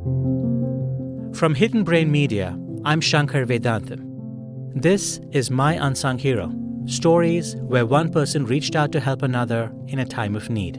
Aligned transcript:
From 0.00 1.54
Hidden 1.54 1.84
Brain 1.84 2.10
Media, 2.10 2.58
I'm 2.84 3.00
Shankar 3.00 3.44
Vedantam. 3.44 4.00
This 4.74 5.20
is 5.32 5.50
My 5.50 5.74
Unsung 5.74 6.18
Hero 6.18 6.52
stories 6.86 7.56
where 7.56 7.86
one 7.86 8.10
person 8.10 8.44
reached 8.46 8.74
out 8.74 8.92
to 8.92 9.00
help 9.00 9.22
another 9.22 9.72
in 9.88 9.98
a 9.98 10.04
time 10.04 10.34
of 10.34 10.50
need. 10.50 10.76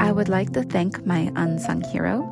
I 0.00 0.12
would 0.12 0.28
like 0.28 0.52
to 0.54 0.62
thank 0.62 1.06
my 1.06 1.32
unsung 1.36 1.82
hero. 1.82 2.28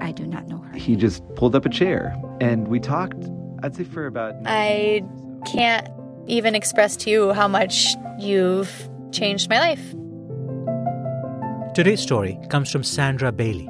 I 0.00 0.12
do 0.12 0.26
not 0.26 0.46
know 0.46 0.58
her. 0.58 0.76
He 0.76 0.94
just 0.96 1.22
pulled 1.34 1.54
up 1.54 1.64
a 1.64 1.70
chair 1.70 2.14
and 2.40 2.68
we 2.68 2.78
talked, 2.78 3.24
I'd 3.62 3.74
say, 3.74 3.84
for 3.84 4.06
about. 4.06 4.34
I 4.44 5.02
can't 5.46 5.88
even 6.26 6.54
express 6.54 6.96
to 6.98 7.10
you 7.10 7.32
how 7.32 7.48
much 7.48 7.94
you've 8.18 8.88
changed 9.12 9.48
my 9.48 9.58
life. 9.58 9.94
Today's 11.74 12.00
story 12.00 12.38
comes 12.50 12.70
from 12.70 12.84
Sandra 12.84 13.32
Bailey. 13.32 13.68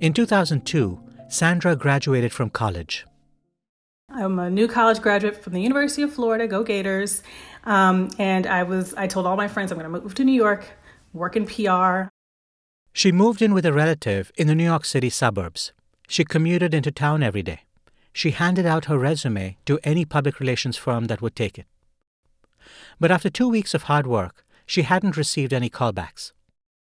In 0.00 0.12
2002, 0.12 1.00
Sandra 1.28 1.74
graduated 1.76 2.30
from 2.30 2.50
college. 2.50 3.06
I'm 4.10 4.38
a 4.38 4.50
new 4.50 4.68
college 4.68 5.00
graduate 5.00 5.42
from 5.42 5.54
the 5.54 5.62
University 5.62 6.02
of 6.02 6.12
Florida. 6.12 6.46
Go 6.46 6.62
Gators! 6.62 7.22
Um, 7.64 8.10
and 8.18 8.46
I 8.46 8.64
was 8.64 8.92
I 8.96 9.06
told 9.06 9.24
all 9.26 9.38
my 9.38 9.48
friends 9.48 9.72
I'm 9.72 9.78
going 9.78 9.90
to 9.90 9.98
move 9.98 10.14
to 10.16 10.24
New 10.24 10.34
York, 10.34 10.66
work 11.14 11.36
in 11.36 11.46
PR. 11.46 12.10
She 12.92 13.10
moved 13.10 13.40
in 13.40 13.54
with 13.54 13.64
a 13.64 13.72
relative 13.72 14.30
in 14.36 14.46
the 14.46 14.54
New 14.54 14.64
York 14.64 14.84
City 14.84 15.08
suburbs. 15.08 15.72
She 16.06 16.22
commuted 16.22 16.74
into 16.74 16.90
town 16.90 17.22
every 17.22 17.42
day. 17.42 17.60
She 18.12 18.32
handed 18.32 18.66
out 18.66 18.86
her 18.86 18.98
resume 18.98 19.56
to 19.64 19.78
any 19.84 20.04
public 20.04 20.38
relations 20.38 20.76
firm 20.76 21.06
that 21.06 21.22
would 21.22 21.34
take 21.34 21.58
it. 21.58 21.66
But 23.00 23.10
after 23.10 23.30
two 23.30 23.48
weeks 23.48 23.72
of 23.72 23.84
hard 23.84 24.06
work, 24.06 24.44
she 24.68 24.82
hadn't 24.82 25.16
received 25.16 25.54
any 25.54 25.70
callbacks. 25.70 26.32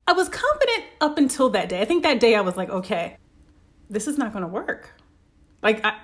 I 0.06 0.12
was 0.14 0.30
confident 0.30 0.84
up 1.02 1.18
until 1.18 1.50
that 1.50 1.68
day. 1.68 1.82
I 1.82 1.84
think 1.84 2.02
that 2.02 2.18
day 2.18 2.34
I 2.34 2.40
was 2.40 2.56
like, 2.56 2.70
okay, 2.70 3.18
this 3.90 4.08
is 4.08 4.16
not 4.16 4.32
going 4.32 4.42
to 4.42 4.48
work. 4.48 4.94
Like, 5.62 5.84
I, 5.84 5.98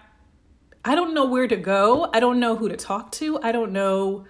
I 0.85 0.95
don't 0.95 1.15
know 1.15 1.25
where 1.25 1.49
to 1.49 1.57
go. 1.57 2.11
I 2.13 2.21
don't 2.21 2.39
know 2.39 2.55
who 2.55 2.69
to 2.69 2.77
talk 2.77 3.13
to. 3.13 3.41
I 3.43 3.51
don't 3.51 3.73
know. 3.73 4.27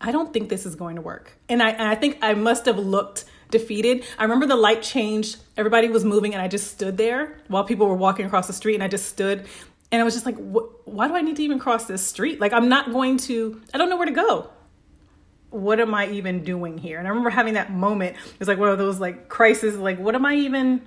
I 0.00 0.12
don't 0.12 0.32
think 0.32 0.48
this 0.48 0.64
is 0.64 0.76
going 0.76 0.94
to 0.94 1.02
work. 1.02 1.36
And 1.48 1.60
I, 1.60 1.70
and 1.70 1.88
I 1.88 1.96
think 1.96 2.18
I 2.22 2.34
must 2.34 2.66
have 2.66 2.78
looked 2.78 3.24
defeated. 3.50 4.04
I 4.16 4.22
remember 4.22 4.46
the 4.46 4.56
light 4.56 4.80
changed. 4.80 5.38
Everybody 5.56 5.88
was 5.88 6.04
moving, 6.04 6.34
and 6.34 6.42
I 6.42 6.46
just 6.46 6.70
stood 6.70 6.96
there 6.96 7.36
while 7.48 7.64
people 7.64 7.88
were 7.88 7.96
walking 7.96 8.26
across 8.26 8.46
the 8.46 8.52
street. 8.52 8.74
And 8.74 8.82
I 8.82 8.88
just 8.88 9.06
stood, 9.06 9.44
and 9.90 10.00
I 10.00 10.04
was 10.04 10.14
just 10.14 10.24
like, 10.24 10.36
why 10.36 11.08
do 11.08 11.16
I 11.16 11.20
need 11.20 11.34
to 11.36 11.42
even 11.42 11.58
cross 11.58 11.86
this 11.86 12.06
street? 12.06 12.40
Like, 12.40 12.52
I'm 12.52 12.68
not 12.68 12.92
going 12.92 13.16
to, 13.18 13.60
I 13.74 13.78
don't 13.78 13.90
know 13.90 13.96
where 13.96 14.06
to 14.06 14.12
go. 14.12 14.50
What 15.50 15.80
am 15.80 15.94
I 15.94 16.08
even 16.08 16.44
doing 16.44 16.78
here? 16.78 16.98
And 16.98 17.06
I 17.06 17.10
remember 17.10 17.30
having 17.30 17.54
that 17.54 17.72
moment. 17.72 18.16
It 18.16 18.38
was 18.38 18.48
like 18.48 18.58
one 18.58 18.68
of 18.68 18.78
those 18.78 19.00
like 19.00 19.28
crises, 19.28 19.76
like, 19.76 19.98
what 19.98 20.14
am 20.14 20.24
I 20.24 20.34
even, 20.36 20.82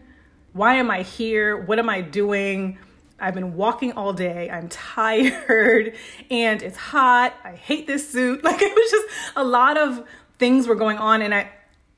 why 0.53 0.75
am 0.75 0.89
I 0.89 1.03
here? 1.03 1.57
What 1.57 1.79
am 1.79 1.89
I 1.89 2.01
doing? 2.01 2.77
I've 3.19 3.33
been 3.33 3.55
walking 3.55 3.93
all 3.93 4.13
day. 4.13 4.49
I'm 4.49 4.69
tired 4.69 5.95
and 6.29 6.61
it's 6.61 6.77
hot. 6.77 7.33
I 7.43 7.55
hate 7.55 7.87
this 7.87 8.09
suit. 8.09 8.43
Like 8.43 8.61
it 8.61 8.73
was 8.73 8.91
just 8.91 9.07
a 9.35 9.43
lot 9.43 9.77
of 9.77 10.05
things 10.39 10.67
were 10.67 10.75
going 10.75 10.97
on 10.97 11.21
and 11.21 11.33
I 11.33 11.49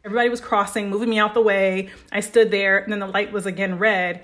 everybody 0.04 0.30
was 0.30 0.40
crossing, 0.40 0.90
moving 0.90 1.10
me 1.10 1.18
out 1.18 1.34
the 1.34 1.42
way. 1.42 1.90
I 2.12 2.20
stood 2.20 2.52
there 2.52 2.78
and 2.78 2.92
then 2.92 3.00
the 3.00 3.08
light 3.08 3.32
was 3.32 3.46
again 3.46 3.80
red 3.80 4.24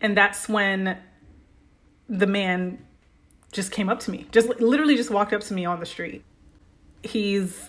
and 0.00 0.16
that's 0.16 0.48
when 0.48 0.98
the 2.08 2.26
man 2.26 2.78
just 3.52 3.70
came 3.70 3.88
up 3.88 4.00
to 4.00 4.10
me. 4.10 4.26
Just 4.32 4.48
literally 4.60 4.96
just 4.96 5.10
walked 5.10 5.32
up 5.32 5.42
to 5.42 5.54
me 5.54 5.64
on 5.64 5.80
the 5.80 5.86
street. 5.86 6.24
He's 7.02 7.68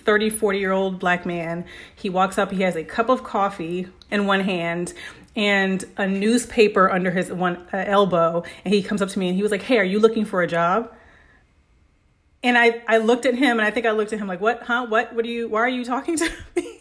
30, 0.00 0.30
40 0.30 0.58
year 0.58 0.72
old 0.72 0.98
black 0.98 1.24
man. 1.24 1.64
He 1.94 2.10
walks 2.10 2.38
up, 2.38 2.50
he 2.50 2.62
has 2.62 2.76
a 2.76 2.84
cup 2.84 3.08
of 3.08 3.22
coffee 3.22 3.88
in 4.10 4.26
one 4.26 4.40
hand 4.40 4.92
and 5.36 5.84
a 5.96 6.06
newspaper 6.06 6.90
under 6.90 7.10
his 7.10 7.32
one 7.32 7.56
uh, 7.72 7.84
elbow. 7.86 8.44
And 8.64 8.74
he 8.74 8.82
comes 8.82 9.02
up 9.02 9.08
to 9.10 9.18
me 9.18 9.28
and 9.28 9.36
he 9.36 9.42
was 9.42 9.52
like, 9.52 9.62
Hey, 9.62 9.78
are 9.78 9.84
you 9.84 9.98
looking 9.98 10.24
for 10.24 10.42
a 10.42 10.46
job? 10.46 10.92
And 12.42 12.56
I, 12.56 12.82
I 12.88 12.98
looked 12.98 13.26
at 13.26 13.34
him 13.34 13.58
and 13.58 13.62
I 13.62 13.70
think 13.70 13.86
I 13.86 13.90
looked 13.90 14.12
at 14.12 14.18
him 14.18 14.26
like, 14.26 14.40
What, 14.40 14.62
huh? 14.62 14.86
What, 14.88 15.14
what 15.14 15.24
are 15.24 15.28
you, 15.28 15.48
why 15.48 15.60
are 15.60 15.68
you 15.68 15.84
talking 15.84 16.16
to 16.16 16.24
me? 16.56 16.78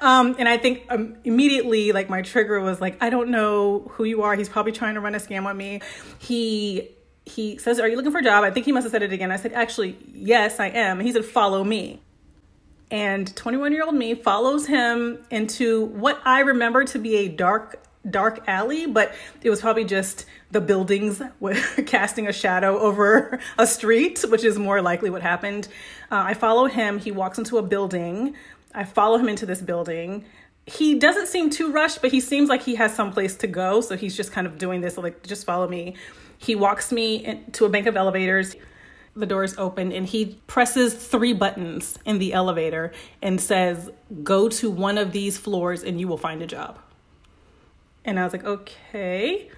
um, 0.00 0.36
and 0.38 0.48
I 0.48 0.58
think 0.58 0.84
um, 0.90 1.16
immediately, 1.24 1.92
like, 1.92 2.08
my 2.08 2.22
trigger 2.22 2.60
was 2.60 2.80
like, 2.80 3.02
I 3.02 3.10
don't 3.10 3.30
know 3.30 3.90
who 3.92 4.04
you 4.04 4.22
are. 4.22 4.36
He's 4.36 4.48
probably 4.48 4.72
trying 4.72 4.94
to 4.94 5.00
run 5.00 5.14
a 5.14 5.18
scam 5.18 5.46
on 5.46 5.56
me. 5.56 5.80
He, 6.18 6.90
he 7.24 7.58
says, 7.58 7.80
Are 7.80 7.88
you 7.88 7.96
looking 7.96 8.12
for 8.12 8.18
a 8.18 8.24
job? 8.24 8.44
I 8.44 8.50
think 8.50 8.66
he 8.66 8.72
must 8.72 8.84
have 8.84 8.92
said 8.92 9.02
it 9.02 9.12
again. 9.12 9.30
I 9.30 9.36
said, 9.36 9.52
Actually, 9.52 9.96
yes, 10.12 10.60
I 10.60 10.68
am. 10.68 10.98
And 10.98 11.06
he 11.06 11.12
said, 11.12 11.24
Follow 11.24 11.64
me 11.64 12.00
and 12.90 13.34
21 13.36 13.72
year 13.72 13.84
old 13.84 13.94
me 13.94 14.14
follows 14.14 14.66
him 14.66 15.18
into 15.30 15.86
what 15.86 16.20
I 16.24 16.40
remember 16.40 16.84
to 16.84 16.98
be 16.98 17.16
a 17.16 17.28
dark 17.28 17.84
dark 18.08 18.42
alley, 18.46 18.86
but 18.86 19.12
it 19.42 19.50
was 19.50 19.60
probably 19.60 19.84
just 19.84 20.24
the 20.50 20.60
buildings 20.60 21.20
casting 21.86 22.26
a 22.26 22.32
shadow 22.32 22.78
over 22.78 23.38
a 23.58 23.66
street, 23.66 24.24
which 24.28 24.44
is 24.44 24.58
more 24.58 24.80
likely 24.80 25.10
what 25.10 25.20
happened. 25.20 25.68
Uh, 26.10 26.22
I 26.26 26.34
follow 26.34 26.66
him. 26.66 26.98
He 26.98 27.10
walks 27.10 27.38
into 27.38 27.58
a 27.58 27.62
building. 27.62 28.34
I 28.74 28.84
follow 28.84 29.18
him 29.18 29.28
into 29.28 29.44
this 29.44 29.60
building. 29.60 30.24
He 30.66 30.98
doesn't 30.98 31.28
seem 31.28 31.50
too 31.50 31.72
rushed, 31.72 32.00
but 32.00 32.10
he 32.10 32.20
seems 32.20 32.48
like 32.48 32.62
he 32.62 32.74
has 32.76 32.94
some 32.94 33.12
place 33.12 33.36
to 33.36 33.46
go. 33.46 33.80
So 33.80 33.96
he's 33.96 34.16
just 34.16 34.32
kind 34.32 34.46
of 34.46 34.58
doing 34.58 34.80
this, 34.80 34.96
like, 34.96 35.26
just 35.26 35.44
follow 35.44 35.68
me. 35.68 35.96
He 36.38 36.54
walks 36.54 36.92
me 36.92 37.24
into 37.24 37.64
a 37.64 37.68
bank 37.68 37.86
of 37.86 37.96
elevators 37.96 38.54
the 39.18 39.26
doors 39.26 39.56
open 39.58 39.92
and 39.92 40.06
he 40.06 40.38
presses 40.46 40.94
three 40.94 41.32
buttons 41.32 41.98
in 42.04 42.18
the 42.18 42.32
elevator 42.32 42.92
and 43.22 43.40
says, 43.40 43.90
Go 44.22 44.48
to 44.48 44.70
one 44.70 44.98
of 44.98 45.12
these 45.12 45.36
floors 45.36 45.82
and 45.82 46.00
you 46.00 46.08
will 46.08 46.18
find 46.18 46.42
a 46.42 46.46
job. 46.46 46.78
And 48.04 48.18
I 48.18 48.24
was 48.24 48.32
like, 48.32 48.44
Okay. 48.44 49.50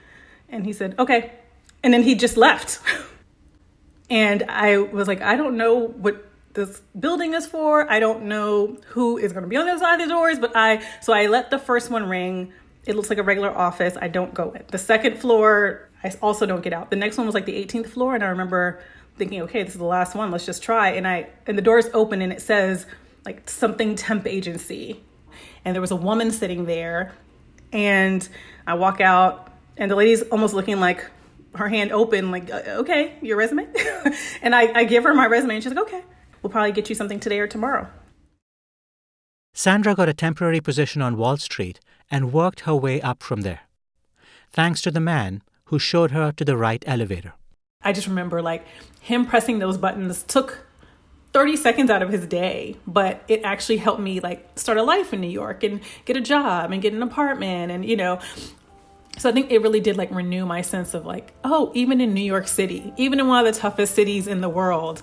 And 0.49 0.65
he 0.65 0.73
said, 0.73 0.95
Okay. 0.99 1.33
And 1.83 1.95
then 1.95 2.03
he 2.03 2.15
just 2.15 2.37
left. 2.37 2.81
and 4.11 4.43
I 4.49 4.79
was 4.79 5.09
like, 5.09 5.23
I 5.23 5.37
don't 5.37 5.57
know 5.57 5.89
what 5.89 6.27
this 6.53 6.83
building 6.99 7.35
is 7.35 7.47
for. 7.47 7.91
I 7.91 8.01
don't 8.01 8.25
know 8.25 8.77
who 8.89 9.19
is 9.19 9.33
going 9.33 9.45
to 9.45 9.49
be 9.49 9.57
on 9.57 9.67
the 9.67 9.73
other 9.73 9.81
side 9.81 10.01
of 10.01 10.09
the 10.09 10.15
doors, 10.15 10.39
but 10.39 10.53
I, 10.55 10.83
so 11.01 11.13
I 11.13 11.27
let 11.27 11.51
the 11.51 11.59
first 11.59 11.91
one 11.91 12.09
ring. 12.09 12.53
It 12.87 12.97
looks 12.97 13.09
like 13.09 13.19
a 13.19 13.23
regular 13.23 13.57
office. 13.57 13.97
I 14.01 14.09
don't 14.09 14.35
go 14.35 14.51
in. 14.53 14.65
The 14.69 14.79
second 14.79 15.19
floor, 15.19 15.89
I 16.03 16.13
also 16.21 16.47
don't 16.47 16.63
get 16.63 16.73
out. 16.73 16.91
The 16.91 16.97
next 16.97 17.19
one 17.19 17.27
was 17.27 17.35
like 17.35 17.47
the 17.47 17.65
18th 17.65 17.89
floor. 17.91 18.15
And 18.15 18.25
I 18.25 18.29
remember 18.29 18.83
thinking, 19.21 19.43
okay, 19.43 19.63
this 19.63 19.75
is 19.75 19.79
the 19.79 19.85
last 19.85 20.17
one. 20.17 20.33
Let's 20.33 20.47
just 20.47 20.63
try. 20.63 20.89
And 20.91 21.07
I 21.07 21.29
and 21.47 21.57
the 21.57 21.63
doors 21.63 21.87
open 21.95 22.23
and 22.23 22.33
it 22.33 22.43
says 22.43 22.87
like 23.25 23.49
something 23.49 23.95
temp 23.95 24.27
agency. 24.27 25.05
And 25.65 25.75
there 25.75 25.81
was 25.81 25.93
a 25.93 25.97
woman 25.97 26.33
sitting 26.33 26.65
there. 26.65 27.13
And 27.73 28.27
I 28.67 28.75
walk 28.75 29.01
out 29.01 29.53
and 29.77 29.91
the 29.91 29.95
lady's 29.95 30.23
almost 30.23 30.55
looking 30.55 30.81
like 30.81 31.09
her 31.55 31.69
hand 31.69 31.93
open, 31.93 32.31
like, 32.31 32.51
uh, 32.51 32.63
okay, 32.83 33.15
your 33.21 33.37
resume? 33.37 33.67
and 34.43 34.55
I, 34.55 34.81
I 34.81 34.85
give 34.85 35.05
her 35.05 35.15
my 35.15 35.27
resume 35.27 35.55
and 35.55 35.63
she's 35.63 35.73
like, 35.73 35.87
okay, 35.87 36.03
we'll 36.43 36.51
probably 36.51 36.73
get 36.73 36.89
you 36.89 36.95
something 36.95 37.21
today 37.21 37.39
or 37.39 37.47
tomorrow. 37.47 37.89
Sandra 39.53 39.95
got 39.95 40.09
a 40.09 40.15
temporary 40.15 40.61
position 40.61 41.03
on 41.03 41.17
Wall 41.17 41.37
Street 41.37 41.81
and 42.11 42.33
worked 42.33 42.61
her 42.61 42.75
way 42.75 43.01
up 43.03 43.23
from 43.23 43.43
there, 43.43 43.61
thanks 44.51 44.81
to 44.83 44.91
the 44.91 45.01
man 45.01 45.43
who 45.67 45.79
showed 45.79 46.13
her 46.13 46.33
to 46.33 46.45
the 46.45 46.57
right 46.57 46.83
elevator. 46.87 47.35
I 47.83 47.93
just 47.93 48.09
remember 48.09 48.43
like 48.43 48.67
him 49.01 49.25
pressing 49.25 49.59
those 49.59 49.79
buttons 49.79 50.23
took 50.23 50.67
30 51.33 51.57
seconds 51.57 51.91
out 51.91 52.03
of 52.03 52.11
his 52.11 52.27
day, 52.27 52.77
but 52.87 53.23
it 53.27 53.43
actually 53.43 53.79
helped 53.79 54.01
me 54.01 54.21
like 54.21 54.47
start 54.59 54.77
a 54.77 54.83
life 54.83 55.15
in 55.15 55.21
New 55.23 55.31
York 55.31 55.63
and 55.63 55.81
get 56.05 56.17
a 56.17 56.21
job 56.21 56.73
and 56.73 56.83
get 56.83 56.93
an 56.93 57.03
apartment 57.03 57.73
and 57.73 57.85
you 57.85 57.97
know. 57.97 58.19
So 59.17 59.31
I 59.31 59.33
think 59.33 59.51
it 59.51 59.63
really 59.63 59.81
did 59.81 59.97
like 59.97 60.11
renew 60.11 60.45
my 60.45 60.61
sense 60.61 60.93
of 60.93 61.07
like, 61.07 61.33
oh, 61.43 61.73
even 61.75 62.03
in 62.03 62.13
New 62.13 62.21
York 62.21 62.49
City, 62.49 62.93
even 62.99 63.19
in 63.19 63.27
one 63.27 63.47
of 63.47 63.55
the 63.55 63.59
toughest 63.59 63.95
cities 63.95 64.27
in 64.27 64.43
the 64.43 64.49
world, 64.49 65.03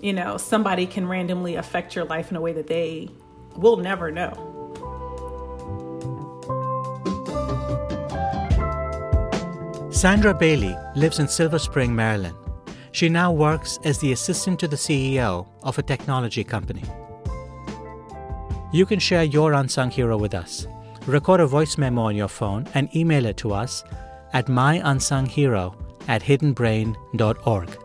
you 0.00 0.12
know, 0.12 0.36
somebody 0.36 0.86
can 0.86 1.08
randomly 1.08 1.54
affect 1.54 1.96
your 1.96 2.04
life 2.04 2.30
in 2.30 2.36
a 2.36 2.40
way 2.40 2.52
that 2.52 2.66
they 2.66 3.08
will 3.56 3.78
never 3.78 4.10
know. 4.10 4.57
Sandra 9.98 10.32
Bailey 10.32 10.76
lives 10.94 11.18
in 11.18 11.26
Silver 11.26 11.58
Spring, 11.58 11.92
Maryland. 11.92 12.36
She 12.92 13.08
now 13.08 13.32
works 13.32 13.80
as 13.82 13.98
the 13.98 14.12
assistant 14.12 14.60
to 14.60 14.68
the 14.68 14.76
CEO 14.76 15.48
of 15.64 15.76
a 15.76 15.82
technology 15.82 16.44
company. 16.44 16.84
You 18.72 18.86
can 18.86 19.00
share 19.00 19.24
your 19.24 19.54
unsung 19.54 19.90
hero 19.90 20.16
with 20.16 20.34
us. 20.34 20.68
Record 21.06 21.40
a 21.40 21.48
voice 21.48 21.76
memo 21.76 22.02
on 22.02 22.14
your 22.14 22.28
phone 22.28 22.68
and 22.74 22.94
email 22.94 23.26
it 23.26 23.36
to 23.38 23.52
us 23.52 23.82
at 24.34 24.46
myunsunghero 24.46 25.74
at 26.06 26.22
hiddenbrain.org. 26.22 27.78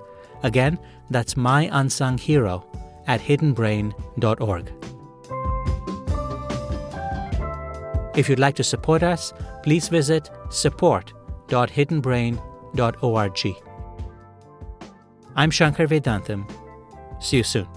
Again, 0.43 0.77
that's 1.09 1.33
myunsunghero 1.33 2.63
at 3.07 3.21
hiddenbrain.org. 3.21 4.71
If 8.15 8.29
you'd 8.29 8.37
like 8.37 8.55
to 8.57 8.63
support 8.63 9.01
us, 9.01 9.33
please 9.63 9.87
visit 9.87 10.29
support 10.51 11.11
www.hiddenbrain.org. 11.53 13.55
I'm 15.35 15.51
Shankar 15.51 15.87
Vedantam. 15.87 16.49
See 17.21 17.37
you 17.37 17.43
soon. 17.43 17.67